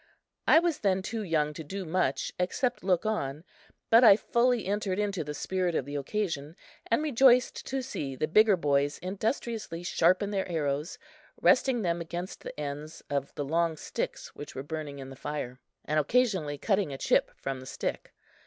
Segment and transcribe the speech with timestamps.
[0.47, 3.43] I was then too young to do much except look on;
[3.91, 6.55] but I fully entered into the spirit of the occasion,
[6.89, 10.97] and rejoiced to see the bigger boys industriously sharpen their arrows,
[11.39, 15.59] resting them against the ends of the long sticks which were burning in the fire,
[15.85, 18.11] and occasionally cutting a chip from the stick.